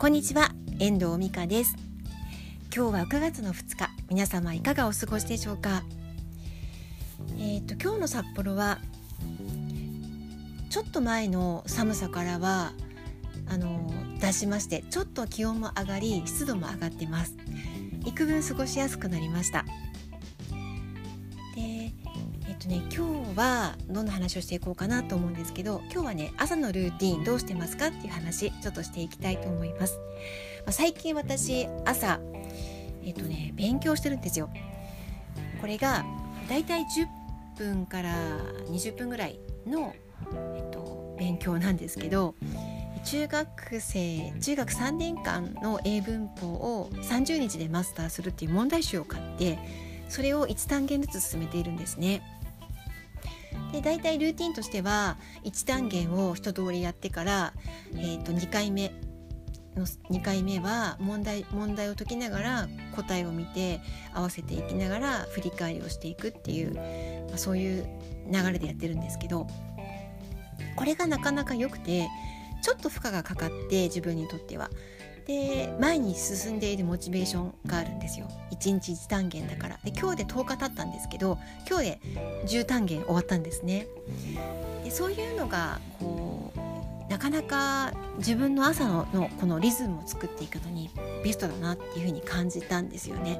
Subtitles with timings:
[0.00, 1.74] こんにちは遠藤美香です。
[2.72, 5.82] 今日は9月の2日皆様いかがお過ごしでしょうか？
[7.36, 8.78] えっ、ー、と今日の札幌は
[10.70, 12.74] ちょっと前の寒さからは
[13.48, 17.34] あの出しましてちょっと気温も上がり湿度も上がってます。
[18.06, 19.64] 幾分過ごしやすくなりました。
[23.38, 29.98] はどんな話をしていこうかなと思うんですけど今日はね朝のルーティンどうしてますかっていう話ちょっとしていきたいと思います、
[30.66, 32.18] まあ、最近私朝
[33.04, 34.50] えっ、とね勉強してるんですよ
[35.60, 36.04] これが
[36.48, 37.06] だいたい10
[37.56, 38.12] 分から
[38.66, 39.94] 20分ぐらいの、
[40.56, 42.34] えっと、勉強なんですけど
[43.04, 49.58] 中学生中学3年間の英文法を30日でマスターするっていう問題集を買って
[50.08, 52.22] それを1単元ずつ進めているんですね。
[53.72, 57.52] で大体ルーティンとしては1単元を一通りやってから、
[57.94, 58.92] えー、と2回目
[59.76, 63.80] の2回目は問題問題を解きながら答えを見て
[64.12, 66.74] 合わせていきながら振り返りをしていくっていう、
[67.28, 67.86] まあ、そういう
[68.30, 69.46] 流れでやってるんですけど
[70.76, 72.08] これがなかなか良くて
[72.62, 74.70] ちょっと負荷がかかって自分にとっては。
[75.28, 78.26] で前に進んでいるモチベーションがあるんですよ。
[78.50, 79.78] 1日1単元だから。
[79.84, 82.00] で今日で10日経ったんですけど今日で
[82.46, 83.86] 10単元終わったんですね。
[84.84, 90.88] でそういうのがこうなかなか自分の朝ののこのリズムを作っていくのに
[91.22, 93.38] ベストだなっていうふうに感じたんですよね。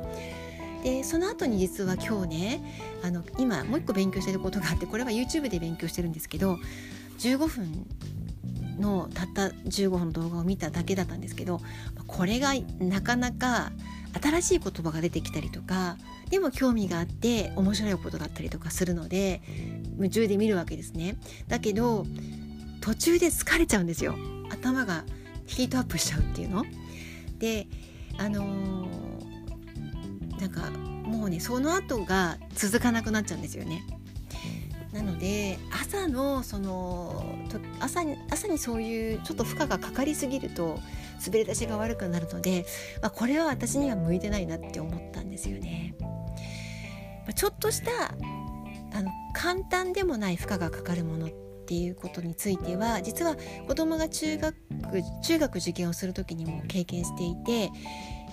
[0.84, 6.58] でその後に実は今日ねあの今もう一個勉強してることがあってこれは YouTube で勉強してるんですけど
[7.18, 7.86] 15分
[8.78, 11.60] のたった15分の動画を見ただけだったんですけど
[12.06, 13.72] これがなかなか
[14.20, 15.96] 新しい言葉が出てきたりとか
[16.30, 19.42] でも興味があって面白いことがあったりとかするので
[19.96, 21.16] 夢中で見るわけですね。
[21.48, 22.06] だけど
[22.80, 24.16] 途中で疲れちゃうんですよ。
[24.50, 25.04] 頭が
[25.46, 26.64] ヒートアップしちゃうっていうの。
[27.38, 27.66] で
[28.18, 33.82] あのー、なんかもうねその後が続かなくなっちゃうんですよね。
[34.92, 37.24] なので朝のその
[37.78, 40.78] 朝に朝にそういうちょっと負荷がかかりすぎると
[41.24, 42.64] 滑り出しが悪くなるので、
[43.02, 45.94] まあ、これは私には向いてないなって思ったんですよね。
[46.00, 47.90] まあ、ちょっとした
[48.96, 51.30] あの簡単でもない負荷がかかるものっ
[51.66, 54.56] ていうことについては実は子供が中学
[55.22, 57.70] 中学受験をする時にも経験していて、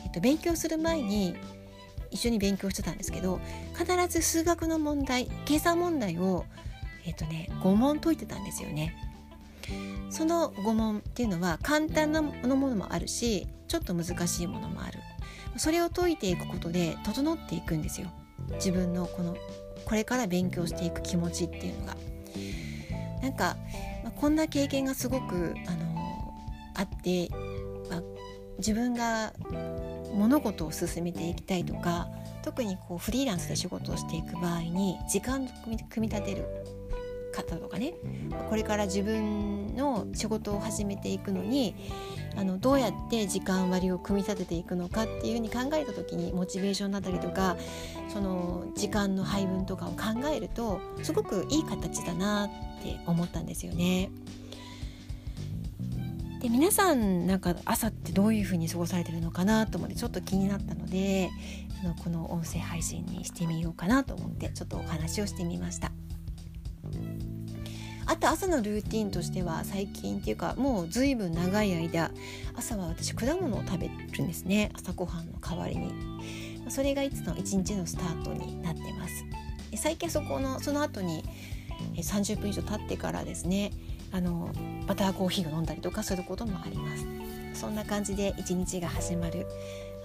[0.05, 1.35] えっと、勉強する前に
[2.11, 3.39] 一緒に勉強してたんですけど
[3.77, 6.45] 必ず数学の問題計算問題を
[7.05, 8.95] えっ、とね5問解いてたんですよね。
[10.09, 14.99] その5問っていうのは簡単なものもあるしちょっと難しいものもある。
[15.57, 18.09] それを解いていくことで整っていくんですよ。
[18.55, 19.35] 自分のこの
[19.85, 21.95] これから勉強していく気持ちっていうのが。
[23.21, 23.57] なんか、
[24.03, 26.33] ま、こんな経験がすごくあの
[26.75, 27.29] あって、
[27.89, 28.01] まあ、
[28.57, 29.33] 自分が
[30.13, 32.07] 物事を進めていきたいとか
[32.43, 35.47] 特にこうフリーランスで仕事をしていく場合に時間を
[35.89, 36.45] 組み立てる
[37.35, 37.93] 方とかね
[38.49, 41.75] これから自分の仕事を始めていくのに
[42.37, 47.57] あのどうやって時間割を組み立てていくのかっていうふうに考えた時にモチベーションだったりとか
[48.09, 52.49] その時間の配分とかを考えるとすごくいい形だなっ
[52.81, 54.09] て思ったんですよね。
[56.45, 61.31] で皆さんなんか朝ってどういう風に過ごされてるのかなと思ってちょっと気になったので
[61.83, 65.91] あのこの音声配信にしてみようかなと思ってちょっとお話をしてみました。
[68.05, 72.11] あと朝のルーティンとしては最近っていうかもう随分長い間
[72.55, 74.69] 朝は私果物を食べるんですね。
[74.75, 75.91] 朝ごはんの代わりに。
[76.69, 79.25] それがいつの一日のスタートになってます。
[79.75, 81.23] 最近そこのその後に
[81.95, 83.71] 30分以上経ってからですね
[84.15, 84.49] あの
[84.87, 87.05] バターコーヒーを飲んだりとかすることもあります。
[87.53, 89.45] そんな感じで一日が始まる。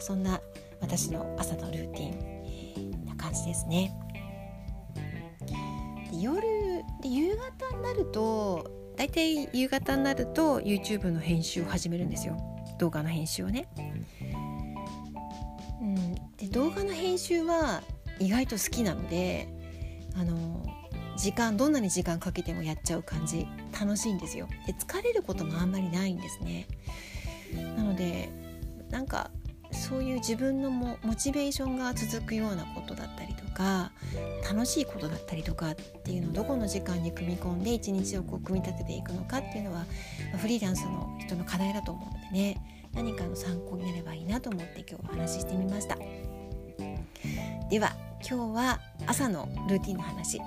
[0.00, 0.41] そんな
[0.81, 3.93] 私の朝のルーティン、な感じですね。
[6.10, 6.43] で夜
[7.00, 12.36] で夕方になるとだいたい夕方になると YouTube の編集を始めるんですよ。
[12.80, 13.68] 動画の編集をね、
[15.80, 17.80] うん、で動画の編集は
[18.18, 19.48] 意外と好きなので
[20.16, 20.79] あの
[21.20, 23.46] 時間どんなに時間かけてもやっちゃう感じ。
[23.78, 24.48] 楽しいんですよ。
[24.66, 26.66] で疲れることもあんまりないんですね。
[27.76, 28.30] なので
[28.88, 29.30] なんか
[29.70, 33.92] そういう自分のモチベーションが続くようなことだったりとか
[34.50, 39.84] 楽しいことだったりとかっていうのをどこの時間に組み込んで一日をこう組み立てていくのかっていうのは
[40.38, 45.98] フリーランスの人の課題だと思うのでね何かの参考になればいいなと思って今日お話ししてみました。
[47.70, 47.94] では
[48.28, 50.40] 今日は朝のルーティンの話。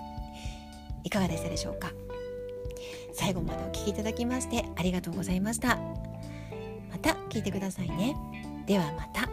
[1.03, 1.91] いかがでしたでしょうか？
[3.13, 5.77] 最後までお聴きいただきましてありがとうございました。
[6.91, 8.15] また聞いてくださいね。
[8.65, 9.29] ではまた。